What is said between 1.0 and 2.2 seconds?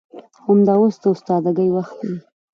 د استادګۍ وخت دى.